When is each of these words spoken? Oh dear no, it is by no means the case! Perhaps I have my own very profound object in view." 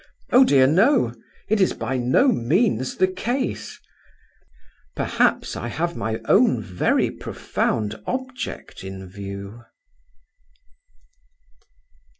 Oh 0.31 0.43
dear 0.43 0.65
no, 0.65 1.13
it 1.47 1.61
is 1.61 1.73
by 1.73 1.95
no 1.97 2.29
means 2.29 2.95
the 2.97 3.05
case! 3.07 3.79
Perhaps 4.95 5.55
I 5.55 5.67
have 5.67 5.95
my 5.95 6.19
own 6.25 6.59
very 6.63 7.11
profound 7.11 8.01
object 8.07 8.83
in 8.83 9.07
view." 9.07 9.63